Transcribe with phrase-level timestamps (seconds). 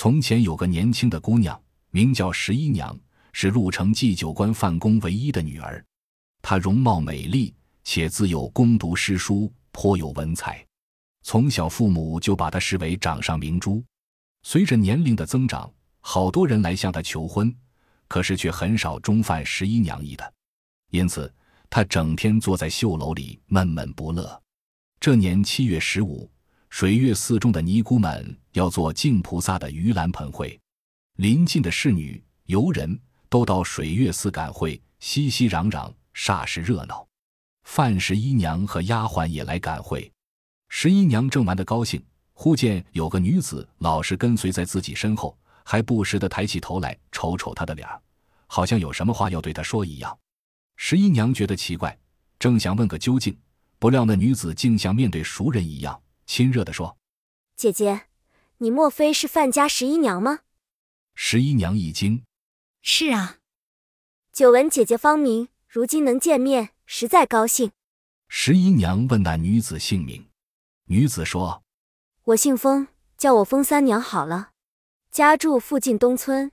[0.00, 1.60] 从前有个年轻的姑娘，
[1.90, 2.96] 名叫十一娘，
[3.32, 5.84] 是鹿城祭酒官范公唯一的女儿。
[6.40, 7.52] 她容貌美丽，
[7.82, 10.64] 且自幼攻读诗书，颇有文采。
[11.24, 13.84] 从小父母就把她视为掌上明珠。
[14.44, 15.68] 随着年龄的增长，
[15.98, 17.52] 好多人来向她求婚，
[18.06, 20.32] 可是却很少中犯十一娘意的。
[20.92, 21.34] 因此，
[21.68, 24.40] 她整天坐在绣楼里闷闷不乐。
[25.00, 26.30] 这年七月十五，
[26.70, 30.58] 水月寺中的尼姑们要做净菩萨的盂兰盆会，
[31.16, 37.06] 邻近的侍女、游人都到水月寺赶会，熙熙攘攘，煞是热闹。
[37.64, 40.10] 范十一娘和丫鬟也来赶会。
[40.68, 47.88] 十一娘正玩得高兴，忽见有个女子老是跟随在自己身后，还不时地抬起头来瞅瞅她的脸
[48.46, 50.16] 好像有什么话要对她说一样。
[50.76, 51.98] 十一娘觉得奇怪，
[52.38, 53.36] 正想问个究竟。
[53.80, 56.98] 不料那女子竟像面对熟人一样亲热地说
[57.56, 58.02] ：“姐姐，
[58.58, 60.40] 你莫非是范家十一娘吗？”
[61.16, 62.22] 十一娘一惊
[62.82, 63.38] ：“是啊。”
[64.30, 67.72] 久闻姐姐芳名，如今能见面，实在高兴。
[68.28, 70.28] 十一娘问那女子姓名，
[70.84, 71.64] 女子说
[72.24, 74.50] ：“我姓封，叫我封三娘好了，
[75.10, 76.52] 家住附近东村。”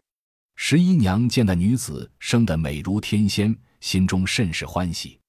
[0.55, 5.19] 十一娘见那女子生得美如天仙，心中甚是欢喜，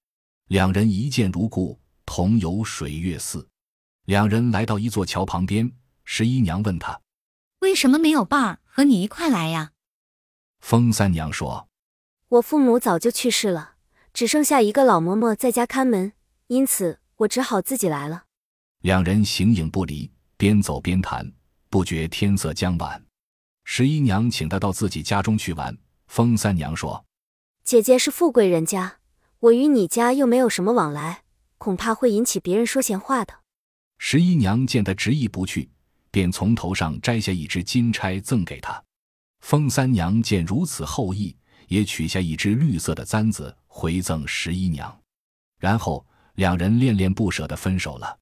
[0.46, 1.80] 两人一见如故。
[2.06, 3.48] 同游水月寺，
[4.06, 5.70] 两人来到一座桥旁边。
[6.04, 7.00] 十一娘问他
[7.58, 9.72] ：“为什么没有伴儿和你一块来呀？”
[10.60, 11.68] 风三娘说
[12.28, 13.74] ：“我父母早就去世了，
[14.14, 16.12] 只剩下一个老嬷嬷在家看门，
[16.46, 18.26] 因此我只好自己来了。”
[18.82, 21.32] 两人形影不离，边走边谈，
[21.68, 23.04] 不觉天色将晚。
[23.64, 25.76] 十一娘请他到自己家中去玩。
[26.06, 27.04] 风三娘说
[27.64, 28.98] ：“姐姐是富贵人家，
[29.40, 31.24] 我与你家又没有什么往来。”
[31.58, 33.40] 恐怕会引起别人说闲话的。
[33.98, 35.68] 十一娘见他执意不去，
[36.10, 38.82] 便从头上摘下一只金钗赠给他。
[39.40, 41.36] 风三娘见如此厚意，
[41.68, 45.00] 也取下一只绿色的簪子回赠十一娘。
[45.58, 48.18] 然后两人恋恋不舍地分手了。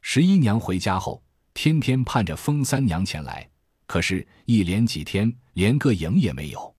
[0.00, 1.22] 十一娘回家后，
[1.54, 3.48] 天天盼着风三娘前来，
[3.86, 6.74] 可是，一连几天连个影也没有。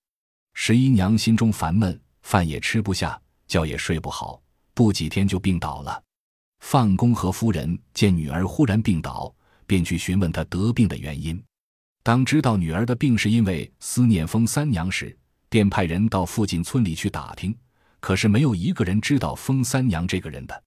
[0.54, 4.42] 十一娘心中烦闷，饭也吃不下，觉也睡不好。
[4.74, 6.04] 不几天就病倒了。
[6.64, 9.32] 范公和夫人见女儿忽然病倒，
[9.68, 11.44] 便去询问她得病的原因。
[12.02, 15.16] 当知道女儿的病是因为思念风三娘时，
[15.50, 17.56] 便派人到附近村里去打听，
[18.00, 20.64] 可是没有一个人知道风三娘这个人的。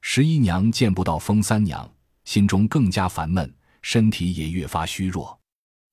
[0.00, 1.88] 十一娘见不到风三娘，
[2.24, 5.38] 心中更加烦闷，身体也越发虚弱。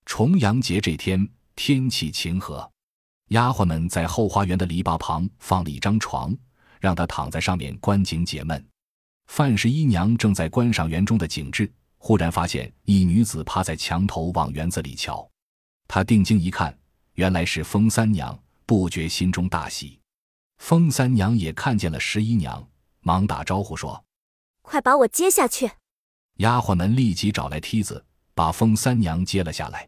[0.06, 2.68] 重阳节这天，天气晴和，
[3.28, 6.36] 丫鬟们在后花园的篱笆旁放了一张床。
[6.80, 8.71] 让她躺在上面观景解闷。
[9.34, 15.26] 范十一娘正在观赏园中的景致，忽然发现一女子趴在墙头往园子里瞧。
[15.88, 16.78] 她定睛一看，
[17.14, 19.98] 原来是风三娘，不觉心中大喜。
[20.58, 22.62] 风三娘也看见了十一娘，
[23.00, 24.04] 忙打招呼说
[24.64, 25.72] ：“快把我接下去。”
[26.40, 29.88] 丫鬟们立即找来梯子，把风三娘接了下来。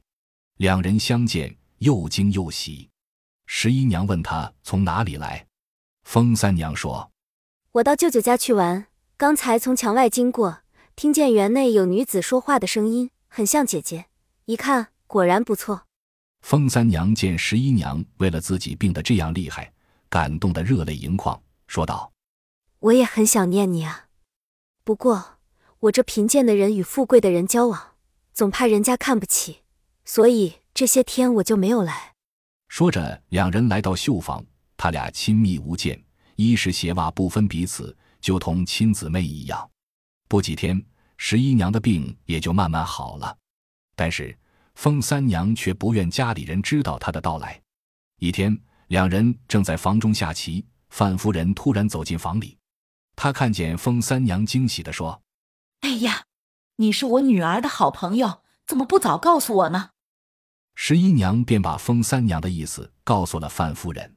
[0.55, 2.89] 两人相见，又惊又喜。
[3.45, 5.45] 十一娘问她从哪里来。
[6.03, 7.11] 风三娘说
[7.73, 10.63] ：“我到舅舅家去玩，刚才从墙外经过，
[10.95, 14.05] 听见园内有女子说话的声音，很像姐姐。
[14.45, 15.83] 一看，果然不错。”
[16.41, 19.71] 风三娘见十一娘为了自己病得这样厉害，
[20.09, 22.11] 感动得热泪盈眶，说道
[22.79, 24.07] ：“我也很想念你啊，
[24.83, 25.37] 不过
[25.81, 27.93] 我这贫贱的人与富贵的人交往，
[28.33, 29.59] 总怕人家看不起，
[30.03, 32.13] 所以这些天我就没有来。”
[32.67, 34.43] 说着，两人来到绣房。
[34.75, 36.03] 他俩亲密无间，
[36.35, 39.69] 衣食鞋袜不分彼此，就同亲姊妹一样。
[40.29, 40.83] 不几天，
[41.17, 43.37] 十一娘的病也就慢慢好了。
[43.95, 44.35] 但是
[44.75, 47.61] 风三娘却不愿家里人知道她的到来。
[48.19, 48.57] 一天，
[48.87, 52.57] 两人正在房中下棋，范夫人突然走进房里，
[53.15, 55.21] 她看见风三娘，惊喜地说
[55.81, 56.23] ：“哎呀，
[56.77, 59.89] 你是我女儿的好朋友，怎么不早告诉我呢？”
[60.75, 64.15] 十一娘便把风三娘的意思告诉了范夫人。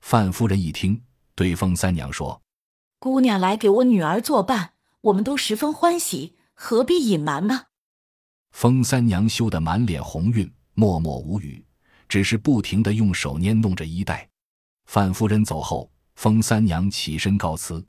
[0.00, 1.02] 范夫人一听，
[1.34, 2.40] 对风三娘说
[3.00, 7.68] ：“姑娘来给我女儿作伴，我们都十分欢喜，何必隐瞒呢？”
[8.52, 11.64] 风三娘羞得满脸红晕，默默无语，
[12.10, 14.28] 只是不停的用手捏弄着衣带。
[14.84, 17.82] 范夫人走后，风三娘起身告辞。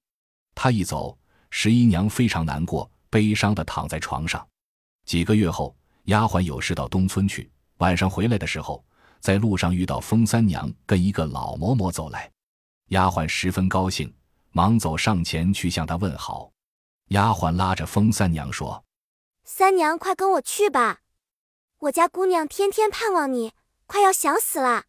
[0.56, 1.18] 她一走，
[1.50, 4.48] 十一娘非常难过，悲伤的躺在床上。
[5.06, 5.76] 几个月后，
[6.06, 8.82] 丫鬟有事到东村去，晚上回来的时候。
[9.20, 12.32] 在路上遇到风三娘跟一个老嬷嬷走来，
[12.88, 14.12] 丫鬟十分高兴，
[14.52, 16.52] 忙走上前去向她问好。
[17.10, 18.86] 丫鬟拉着风三娘说
[19.44, 21.02] ：“三娘，快跟我去吧，
[21.80, 23.54] 我家姑娘天天盼望你，
[23.86, 24.86] 快要想死了。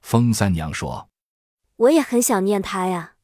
[0.00, 1.10] 风三娘说
[1.76, 3.14] ：“我也很想念她呀。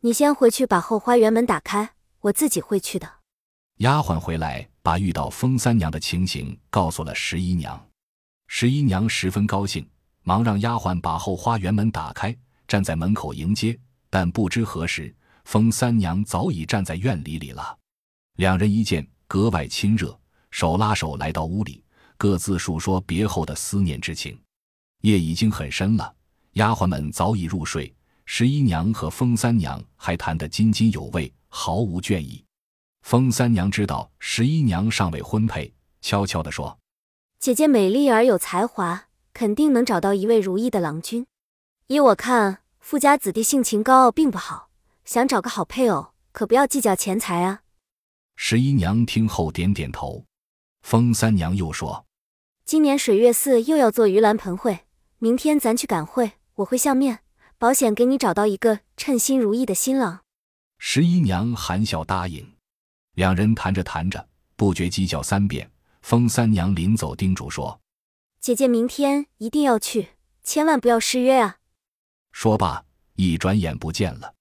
[0.00, 3.20] 你先回去把后花园门打开，我自己会去的。”
[3.78, 7.88] 丫鬟回来，把遇到风三娘的情形告诉了十一娘。
[8.46, 9.88] 十一娘十分高兴，
[10.22, 12.36] 忙让丫鬟把后花园门打开，
[12.68, 13.78] 站在门口迎接。
[14.14, 15.12] 但不知何时，
[15.44, 17.76] 风三娘早已站在院里里了。
[18.36, 20.16] 两人一见，格外亲热，
[20.52, 21.82] 手拉手来到屋里。
[22.16, 24.40] 各自述说别后的思念之情，
[25.00, 26.14] 夜已经很深了，
[26.52, 27.92] 丫鬟们早已入睡，
[28.24, 32.44] 十一娘和风三娘还谈得津津有味，毫无倦意。
[33.02, 36.78] 风三娘知道十一娘尚未婚配，悄悄地说
[37.40, 41.26] ：“姐姐美丽而有才华，肯定能找到一位如意的郎君。
[41.88, 44.68] 依我看，富家子弟性情高傲并不好，
[45.06, 47.62] 想找个好配偶，可不要计较钱财啊。”
[48.36, 50.26] 十一娘听后点点头。
[50.82, 52.04] 风三娘又说。
[52.66, 54.80] 今年水月寺又要做盂兰盆会，
[55.18, 57.20] 明天咱去赶会，我会相面，
[57.56, 60.20] 保险给你找到一个称心如意的新郎。
[60.76, 62.52] 十一娘含笑答应，
[63.14, 65.70] 两人谈着谈着，不觉鸡叫三遍。
[66.02, 67.80] 风三娘临走叮嘱说
[68.42, 70.10] ：“姐姐明天一定要去，
[70.42, 71.56] 千万不要失约啊！”
[72.34, 72.84] 说罢，
[73.14, 74.34] 一转眼不见了。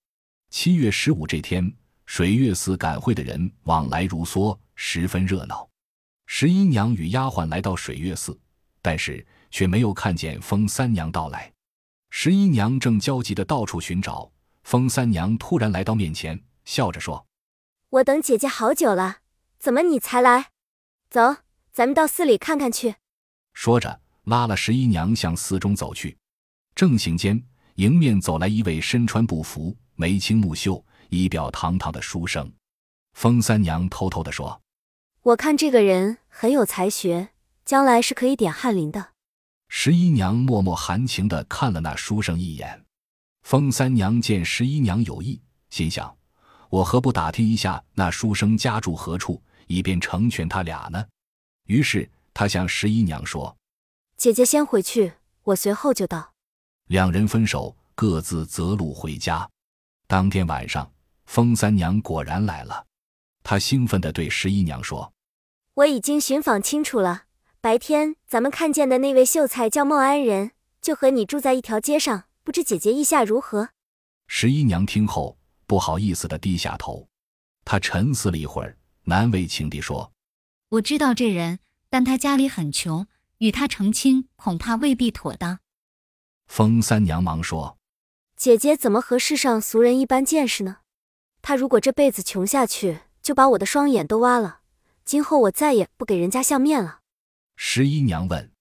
[0.50, 1.72] 七月十五这天，
[2.08, 5.70] 水月寺赶会的人往来如梭，十分热闹。
[6.26, 8.38] 十一娘与丫鬟来到水月寺，
[8.82, 11.54] 但是却没有看见风三娘到来。
[12.10, 14.30] 十一娘正焦急的到处寻找，
[14.64, 17.24] 风三娘突然来到面前，笑着说
[17.92, 19.20] ：“我等姐姐好久了，
[19.60, 20.50] 怎么你才来？
[21.12, 21.38] 走，
[21.72, 22.96] 咱们到寺里看看去。”
[23.54, 26.18] 说着，拉了十一娘向寺中走去。
[26.76, 32.52] 正行间，迎面走来一位身穿布服、眉清目秀、仪表堂堂的书生。
[33.14, 34.62] 风三娘偷偷的说。
[35.24, 37.30] 我看这个人很有才学，
[37.64, 39.12] 将来是可以点翰林的。
[39.70, 42.84] 十一娘默默含情的看了那书生一眼。
[43.42, 46.16] 风三娘见十一娘有意，心想：
[46.70, 51.06] 我何不打听一下那书生家住何处，以便成全他俩呢？
[51.68, 53.58] 于是她向十一娘说
[54.18, 56.33] ：“姐姐先回去，我随后就到。”
[56.88, 59.50] 两人分手，各自择路回家。
[60.08, 60.92] 当天晚上，
[61.26, 62.86] 风三娘果然来了。
[63.42, 65.14] 她兴奋地对十一娘说
[65.76, 67.24] ：“我已经寻访清楚了，
[67.62, 70.52] 白天咱们看见的那位秀才叫孟安仁，
[70.82, 73.70] 就和你住在一条街上，不知姐姐意下如何？”
[74.28, 77.08] 十一娘听后不好意思地低下头，
[77.66, 80.12] 她沉思了一会儿，难为情地说
[80.70, 81.60] ：“我知道这人，
[81.90, 83.08] 但他家里很穷，
[83.38, 85.60] 与他成亲恐怕未必妥当。”
[86.56, 87.80] 风三娘忙说
[88.38, 90.82] ：“姐姐怎么和世上俗人一般见识呢？
[91.42, 94.60] 他如果这辈子穷下去，就把我的双眼都挖了，
[95.04, 97.00] 今后我再也不给人家相面了。
[97.56, 98.52] 十一娘问：“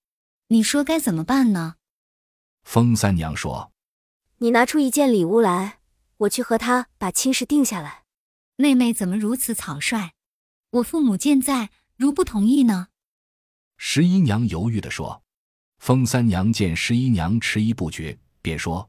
[0.48, 1.74] 你说该怎么办呢？”
[2.64, 3.72] 风三娘说
[4.40, 5.80] ：“你拿出一件礼物来，
[6.16, 8.04] 我去和他把亲事定下来。”
[8.56, 10.12] 妹妹怎么如此草率？
[10.70, 12.88] 我父母健在，如不同意呢？
[13.76, 15.21] 十一娘犹豫地说。
[15.82, 18.88] 风三娘见十一娘迟疑不决，便说：“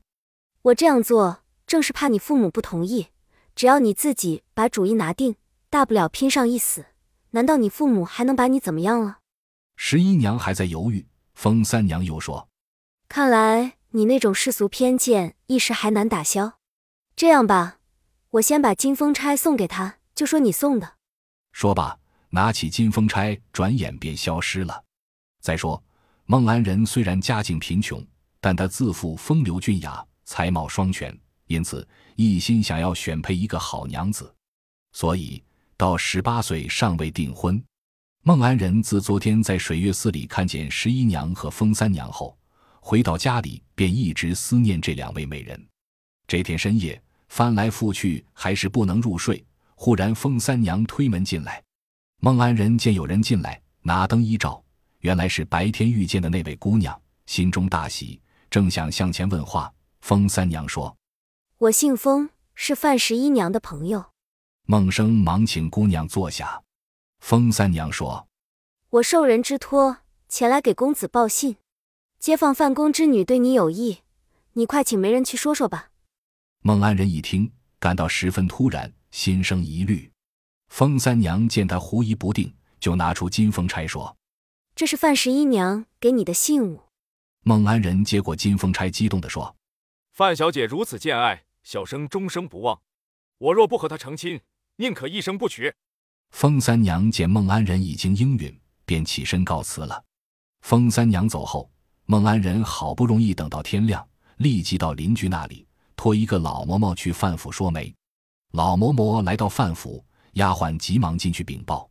[0.61, 3.07] 我这样做正是怕你父母不同意。
[3.55, 5.35] 只要你自己把主意拿定。”
[5.71, 6.85] 大不了拼上一死，
[7.31, 9.17] 难道你父母还能把你怎么样了？
[9.75, 12.47] 十一娘还在犹豫，风三娘又说
[13.09, 16.59] ：“看来你那种世俗偏见一时还难打消。
[17.15, 17.79] 这样吧，
[18.29, 20.97] 我先把金风钗送给他，就说你送的。”
[21.53, 21.97] 说罢，
[22.29, 24.83] 拿起金风钗，转眼便消失了。
[25.41, 25.83] 再说，
[26.25, 28.05] 孟安仁虽然家境贫穷，
[28.39, 34.33] 但他自负风流俊雅，才貌双全，因此一心想要选配一个好娘子，
[34.91, 35.43] 所以。
[35.75, 37.61] 到十八岁尚未订婚，
[38.21, 42.37] 孟安仁自昨天在水月寺里看见十一娘和风三娘后，
[42.79, 45.61] 回到家里便一直思念这两位美人。
[46.25, 49.43] 这天深夜翻来覆去还是不能入睡。
[49.75, 51.61] 忽然风三娘推门进来，
[52.21, 54.62] 孟安仁见有人进来，拿灯一照，
[55.03, 60.95] 原来是白天遇见的那位姑娘，心中大喜，正想向前问话，风三娘说
[61.59, 64.05] ：“我姓风，是范十一娘的朋友。”
[64.65, 66.63] 孟生忙请姑娘坐下。
[67.19, 68.29] 风三娘说
[68.91, 69.97] ：“我受人之托
[70.29, 71.57] 前来给公子报信，
[72.17, 73.99] 街坊范公之女对你有意，
[74.53, 75.89] 你快请媒人去说说吧。”
[76.63, 80.09] 孟安人一听，感到十分突然，心生疑虑。
[80.69, 84.15] 风三娘见他狐疑不定，就拿出金凤钗说
[84.83, 86.81] ：“这是范十一娘给你的信物。”
[87.43, 89.55] 孟安仁接过金凤钗，激动地说
[90.11, 92.81] ：“范小姐如此见爱，小生终生不忘。
[93.37, 94.41] 我若不和她成亲。”
[94.75, 95.73] 宁可一生不娶。
[96.31, 100.03] 风三娘见孟安仁已经应允，便起身告辞了。
[100.63, 101.71] 封三娘走后，
[102.03, 107.95] 孟安仁好不容易等到天亮，立即到邻居那里托一个老嬷嬷去范府说媒。
[108.51, 111.89] 老嬷嬷来到范府，丫鬟急忙进去禀报。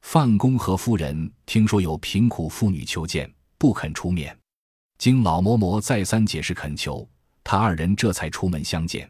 [0.00, 4.36] 范公和夫人听说有贫苦妇女求见，不肯出面。
[4.96, 7.08] 经老嬷嬷再三解释恳求，
[7.44, 9.08] 他二人这才出门相见。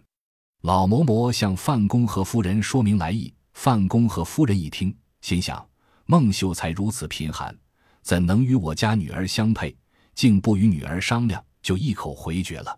[0.62, 5.64] 老嬷嬷向范公和夫人说明来意，范公和夫人一听，心想：
[6.07, 7.57] 孟秀才如此贫寒，
[8.02, 9.75] 怎能与我家女儿相配？
[10.14, 12.76] 竟不与女儿商量，就一口回绝了。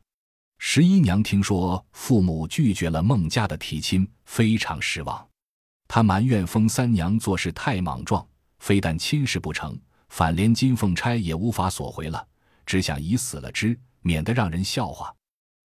[0.59, 5.30] 十一娘听说父母拒绝了孟家的提亲，非常失望。
[5.93, 8.25] 他埋怨封三娘做事太莽撞，
[8.61, 9.77] 非但亲事不成，
[10.09, 12.25] 反连金凤钗也无法索回了，
[12.65, 15.13] 只想以死了之，免得让人笑话。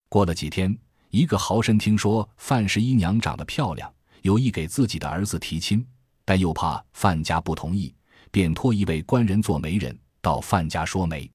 [0.10, 0.76] 过了几天。
[1.12, 5.86] 一个豪绅听说范十一娘长得漂亮，有意给自己的儿子提亲，
[6.26, 7.94] 但又怕范家不同意，
[8.32, 11.32] 便托一位官人做媒人到范家说媒。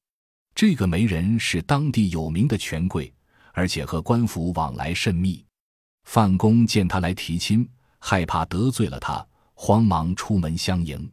[0.52, 3.14] 这个媒人是当地有名的权贵，
[3.52, 5.42] 而且和官府往来甚密。
[6.06, 7.66] 范公见他来提亲，
[8.00, 11.11] 害怕得罪了他，慌忙出门相迎。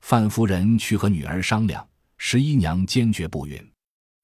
[0.00, 3.72] 范夫人去和女儿商量，十一娘坚决不允。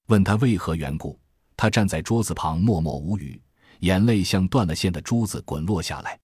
[0.07, 1.19] 问她为何缘故，
[1.55, 3.39] 她站在桌子旁默默无语。
[3.81, 6.19] 眼泪像断了线的珠子滚落下来。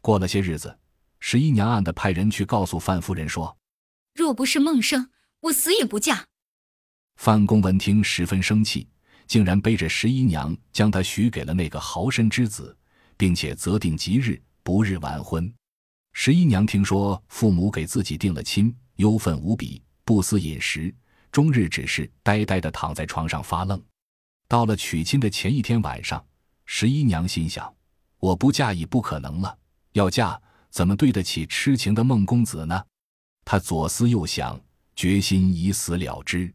[0.00, 0.78] 过了些日子，
[1.18, 3.56] 十一娘暗地派人去告诉范夫人说
[4.14, 5.10] ：“若不是孟生，
[5.40, 6.24] 我死也不嫁。”
[7.18, 8.88] 范公闻听十分生气，
[9.26, 12.76] 竟然背着十一娘将她许给了那个豪绅之子，
[13.16, 15.52] 并且择定吉日，不日完婚。
[16.12, 20.94] 十一娘听说父母给自己定了亲，忧愤无比，不思饮食，
[21.30, 23.82] 终日只是呆呆地躺在床上发愣。
[24.46, 26.24] 到了娶亲的前一天晚上。
[26.64, 27.74] 十一娘心想
[28.18, 29.58] ：“我不嫁已不可能了，
[29.92, 30.40] 要嫁
[30.70, 32.82] 怎么对得起痴情的孟公子呢？”
[33.44, 34.58] 她左思右想，
[34.94, 36.50] 决心以死了之。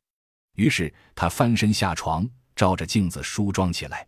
[0.55, 4.07] 于是她翻身下床，照着镜子梳妆起来。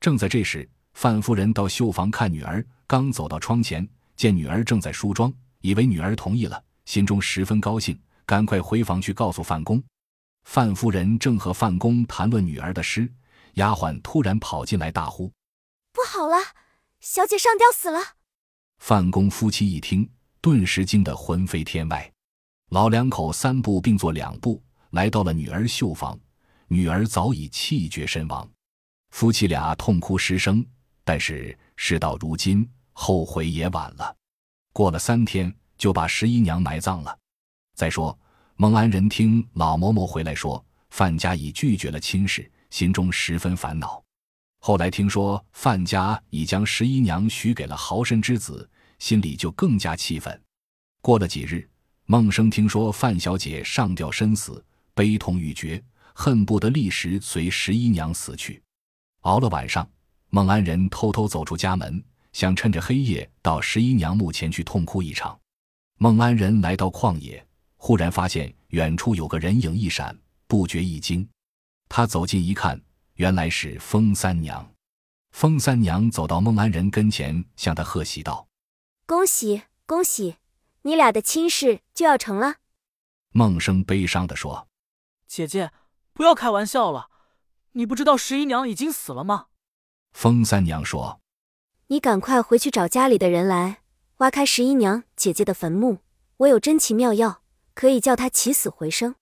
[0.00, 5.32] 正在这时，范夫人到绣房看女儿，刚走到窗前，见女儿正在梳妆，
[5.62, 9.82] 以为女儿同意了，心中十分高兴，赶快回房去告诉范公。
[10.44, 13.10] 范夫人正和范公谈论女儿的诗。
[13.54, 15.32] 丫鬟突然跑进来，大呼
[15.90, 16.36] ：“不好了，
[17.00, 17.98] 小姐上吊死了！”
[18.76, 20.06] 范公夫妻一听，
[20.42, 22.12] 顿时惊得魂飞天外。
[22.72, 26.20] 老两口三步并作两步来到了女儿绣房，
[26.68, 28.46] 女儿早已气绝身亡。
[29.12, 30.62] 夫妻俩痛哭失声，
[31.04, 34.16] 但是事到如今，后悔也晚了。
[34.72, 37.18] 过了三天，就把十一娘埋葬了。
[37.74, 38.18] 再说，
[38.56, 42.50] 孟安人听老嬷嬷回来说，范家已拒绝了亲事。
[42.70, 44.02] 心中十分烦恼，
[44.58, 48.66] 后来听说范家已将十一娘许给了豪绅之子，
[48.98, 50.42] 心里就更加气愤。
[51.02, 51.68] 过了几日，
[52.06, 55.84] 孟生听说范小姐上吊身死，悲痛欲绝，
[56.14, 58.62] 恨不得立时随十一娘死去。
[59.20, 59.86] 熬了晚上，
[60.30, 65.38] 孟安仁偷偷走出家门，想趁着黑夜到十一娘墓前去痛哭一场。
[65.98, 67.46] 孟安仁来到旷野，
[67.76, 71.28] 忽然发现远处有个人影一闪，不觉一惊。
[71.88, 72.80] 他走近一看，
[73.14, 74.66] 原来是风三娘。
[75.30, 78.48] 风三娘走到孟安仁跟前，向他贺喜道
[79.06, 80.36] ：“恭喜恭喜，
[80.82, 82.56] 你俩的亲事就要成了。”
[83.32, 84.68] 孟生悲伤地说
[85.26, 85.70] ：“姐姐，
[86.12, 87.08] 不要开玩笑了，
[87.72, 89.46] 你不知道十一娘已经死了吗？”
[90.12, 91.20] 风三娘说
[91.88, 93.78] ：“你赶快回去找家里的人来，
[94.18, 95.98] 挖开十一娘姐姐的坟墓。
[96.38, 97.42] 我有珍奇妙药，
[97.74, 99.14] 可以叫她起死回生。”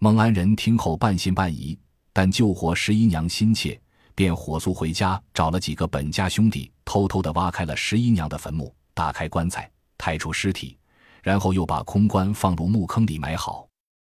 [0.00, 1.78] 孟安仁听后半信半疑。
[2.10, 3.80] 但救活十一娘心切，
[4.12, 10.76] 便火速回家找了几个本家兄弟，偷偷的挖开了十一娘的坟墓，打开棺材，抬出尸体，
[11.22, 13.68] 然后又把空棺放入墓坑里埋好。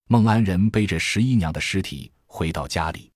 [0.08, 3.12] 孟安仁背着十一娘的尸体回到家里，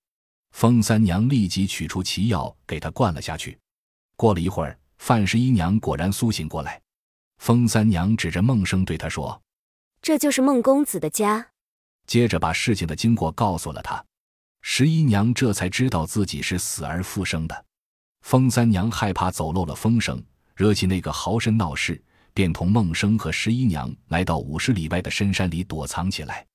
[0.52, 3.58] 风三娘立即取出奇药给他灌了下去。
[4.16, 6.82] 过了一会儿，范十一娘果然苏醒过来。
[7.38, 9.42] 风三娘指着孟生对他说
[10.02, 11.46] ：“这就是孟公子的家。”
[12.08, 14.04] 接着把事情的经过告诉了他。
[14.62, 17.66] 十一娘这才知道自己是死而复生的。
[18.22, 20.24] 风三娘害怕走漏了风声，
[20.56, 22.02] 惹起那个豪绅闹事，
[22.34, 26.46] 便同孟生和十一娘来到五十里外的深山里躲藏起来。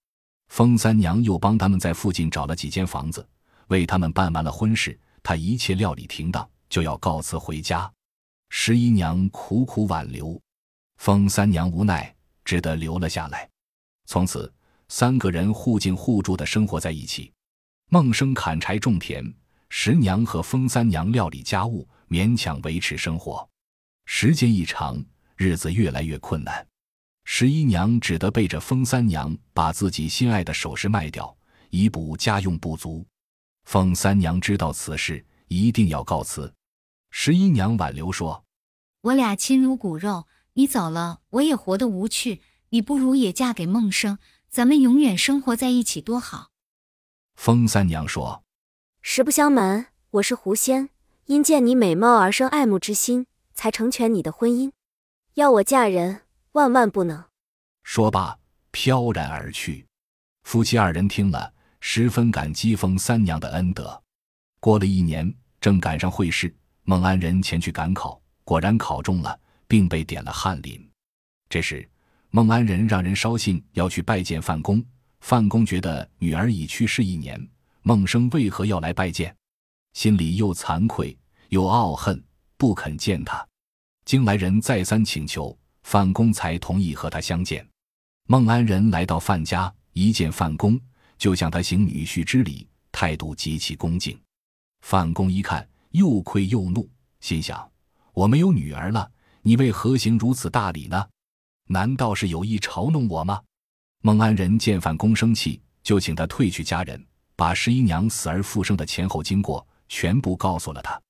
[0.49, 3.25] 风三娘又帮他们在附近找了几间房子，
[3.69, 4.99] 为他们办完了婚事。
[5.23, 7.93] 她一切料理停当，就要告辞回家。
[8.49, 10.41] 十一娘苦苦挽留，
[10.97, 12.13] 风三娘无奈，
[12.45, 13.49] 只得留了下来。
[14.07, 14.51] 从此，
[14.89, 17.31] 三个人互敬互助的生活在一起。
[17.91, 19.23] 孟生砍柴种田，
[19.69, 23.49] 十娘和风三娘料理家务，勉强维持生活。
[24.07, 25.05] 时间一长，
[25.37, 26.67] 日子越来越困难。
[27.25, 31.37] 十一娘只得背着风三娘把自己心爱的首饰卖掉，
[31.71, 33.07] 以补家用不足。
[33.65, 36.53] 凤三娘知道此事，一定要告辞。
[37.11, 38.45] 十一娘挽留说
[39.03, 42.43] ：“我俩亲如骨肉，你走了，我也活得无趣。
[42.71, 46.51] 你不如也嫁给孟生，咱们永远生活在一起，多好。”
[47.35, 48.45] 风三娘说
[49.03, 50.91] ：“实不相瞒，我是狐仙，
[51.27, 54.71] 因见你美貌而生爱慕之心，才成全你的婚姻。
[55.35, 57.25] 要我嫁人，万万不能。”
[57.83, 58.39] 说罢，
[58.71, 59.87] 飘然而去。
[60.45, 64.03] 夫妻二人听了，十分感激风三娘的恩德。
[64.61, 66.55] 过了一年，正赶上会试，
[66.91, 70.91] 孟安仁前去赶考，果然考中了，并被点了翰林。
[71.49, 71.89] 这时，
[72.31, 74.85] 孟安仁让人捎信要去拜见范公。
[75.21, 77.41] 范公觉得女儿已去世一年，
[77.83, 79.33] 孟生为何要来拜见？
[79.93, 81.17] 心里又惭愧
[81.51, 82.21] 又懊恨，
[82.57, 83.47] 不肯见他。
[84.05, 87.65] 经来人再三请求，范公才同意和他相见。
[88.27, 90.77] 孟安仁来到范家，一见范公，
[91.17, 94.21] 就向他行女婿之礼，态度极其恭敬。
[94.81, 96.89] 范公一看，又愧又怒，
[97.21, 97.71] 心想：
[98.13, 99.11] 我没有女儿了，
[99.43, 101.07] 你为何行如此大礼呢？
[101.67, 103.41] 难道是有意嘲弄我吗？
[104.03, 107.05] 孟安仁见范公生气，就请他退去家人，
[107.37, 111.01] 把十一娘死而复生的前后经过全部告诉了他。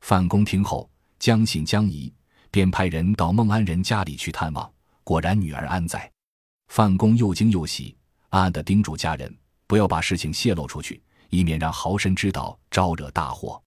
[0.00, 2.12] 范公听后将信将疑，
[2.50, 4.70] 便派人到孟安仁家里去探望，
[5.04, 6.10] 果然女儿安在。
[6.68, 7.96] 范公又惊又喜，
[8.30, 9.34] 暗暗地叮嘱家人
[9.66, 13.62] 不要把事情泄露出去，以免让豪绅知道，招惹大祸。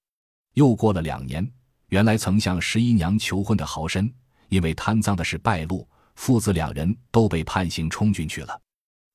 [0.55, 1.49] 又过了两年，
[1.87, 4.11] 原来曾向十一娘求婚的豪绅，
[4.49, 8.59] 因为贪赃的事败露，父子两人都被判刑充军去了。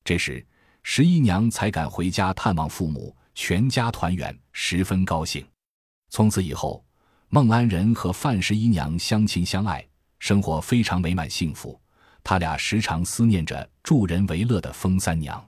[0.04, 0.46] 这时，
[0.82, 5.44] 十一娘才敢回家探望父母，全家团圆，十分高兴。
[6.10, 6.84] 从此以后，
[7.30, 9.86] 孟安仁和范十一娘相亲相爱，
[10.18, 11.80] 生活非常美满幸福。
[12.22, 15.42] 他俩时常思念着助人为乐的风三娘。